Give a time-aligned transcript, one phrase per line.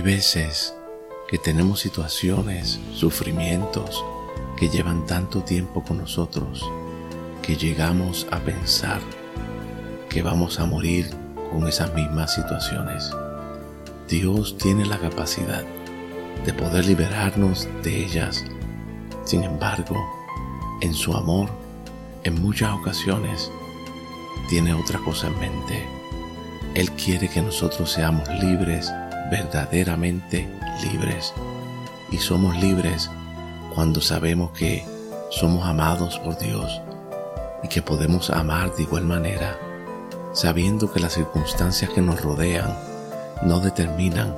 [0.00, 0.74] Hay veces
[1.28, 4.02] que tenemos situaciones, sufrimientos
[4.56, 6.64] que llevan tanto tiempo con nosotros
[7.42, 8.98] que llegamos a pensar
[10.08, 11.10] que vamos a morir
[11.50, 13.10] con esas mismas situaciones.
[14.08, 15.64] Dios tiene la capacidad
[16.46, 18.42] de poder liberarnos de ellas.
[19.26, 19.96] Sin embargo,
[20.80, 21.50] en su amor,
[22.24, 23.52] en muchas ocasiones,
[24.48, 25.86] tiene otra cosa en mente.
[26.72, 28.90] Él quiere que nosotros seamos libres
[29.30, 30.48] verdaderamente
[30.82, 31.32] libres.
[32.10, 33.10] Y somos libres
[33.74, 34.84] cuando sabemos que
[35.30, 36.80] somos amados por Dios
[37.62, 39.58] y que podemos amar de igual manera,
[40.32, 42.76] sabiendo que las circunstancias que nos rodean
[43.42, 44.34] no determinan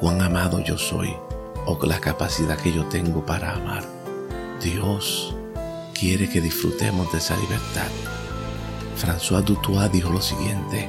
[0.00, 1.14] cuán amado yo soy
[1.66, 3.84] o la capacidad que yo tengo para amar.
[4.62, 5.34] Dios
[5.92, 7.88] quiere que disfrutemos de esa libertad.
[8.96, 10.88] François Dutois dijo lo siguiente,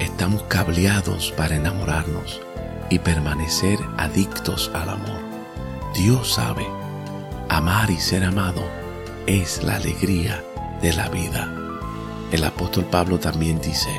[0.00, 2.40] Estamos cableados para enamorarnos
[2.88, 5.20] y permanecer adictos al amor.
[5.94, 6.66] Dios sabe,
[7.50, 8.62] amar y ser amado
[9.26, 10.42] es la alegría
[10.80, 11.54] de la vida.
[12.32, 13.90] El apóstol Pablo también dice,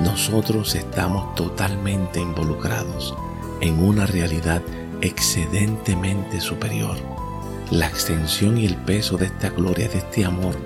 [0.00, 3.14] nosotros estamos totalmente involucrados
[3.60, 4.62] en una realidad
[5.02, 6.96] excedentemente superior.
[7.70, 10.56] La extensión y el peso de esta gloria, de este amor,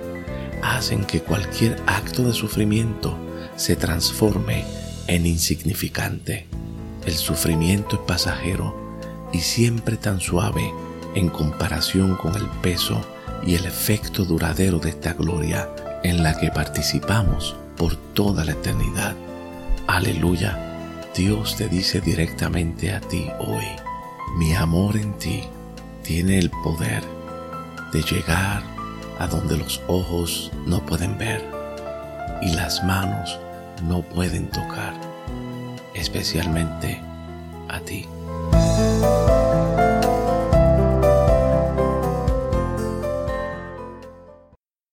[0.63, 3.17] hacen que cualquier acto de sufrimiento
[3.55, 4.65] se transforme
[5.07, 6.47] en insignificante.
[7.05, 8.75] El sufrimiento es pasajero
[9.33, 10.71] y siempre tan suave
[11.15, 13.01] en comparación con el peso
[13.45, 15.69] y el efecto duradero de esta gloria
[16.03, 19.15] en la que participamos por toda la eternidad.
[19.87, 20.67] Aleluya.
[21.15, 23.65] Dios te dice directamente a ti hoy,
[24.37, 25.43] mi amor en ti
[26.03, 27.03] tiene el poder
[27.91, 28.63] de llegar
[29.19, 31.60] a donde los ojos no pueden ver
[32.41, 33.39] y las manos
[33.83, 34.93] no pueden tocar,
[35.93, 37.01] especialmente
[37.69, 38.07] a ti.